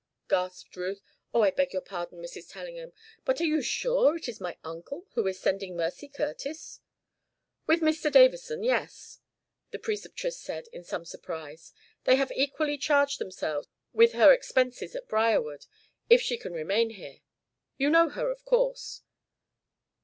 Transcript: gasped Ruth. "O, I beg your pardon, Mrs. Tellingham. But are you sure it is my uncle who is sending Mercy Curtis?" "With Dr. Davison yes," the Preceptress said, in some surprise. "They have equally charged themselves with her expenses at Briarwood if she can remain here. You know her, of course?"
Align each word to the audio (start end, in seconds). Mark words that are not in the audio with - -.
gasped 0.27 0.75
Ruth. 0.77 1.03
"O, 1.31 1.43
I 1.43 1.51
beg 1.51 1.73
your 1.73 1.81
pardon, 1.83 2.23
Mrs. 2.23 2.51
Tellingham. 2.51 2.91
But 3.23 3.39
are 3.39 3.43
you 3.45 3.61
sure 3.61 4.15
it 4.17 4.27
is 4.27 4.41
my 4.41 4.57
uncle 4.63 5.05
who 5.13 5.27
is 5.27 5.39
sending 5.39 5.77
Mercy 5.77 6.07
Curtis?" 6.07 6.79
"With 7.67 7.81
Dr. 7.81 8.09
Davison 8.09 8.63
yes," 8.63 9.19
the 9.69 9.77
Preceptress 9.77 10.39
said, 10.39 10.65
in 10.73 10.83
some 10.83 11.05
surprise. 11.05 11.71
"They 12.05 12.15
have 12.15 12.31
equally 12.31 12.79
charged 12.79 13.19
themselves 13.19 13.67
with 13.93 14.13
her 14.13 14.33
expenses 14.33 14.95
at 14.95 15.07
Briarwood 15.07 15.67
if 16.09 16.19
she 16.19 16.35
can 16.35 16.53
remain 16.53 16.89
here. 16.89 17.19
You 17.77 17.91
know 17.91 18.09
her, 18.09 18.31
of 18.31 18.43
course?" 18.43 19.03